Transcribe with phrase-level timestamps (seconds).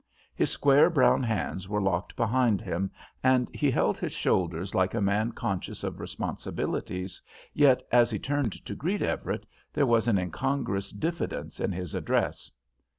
[0.33, 2.89] His square brown hands were locked behind him,
[3.23, 7.21] and he held his shoulders like a man conscious of responsibilities,
[7.53, 12.49] yet, as he turned to greet Everett, there was an incongruous diffidence in his address.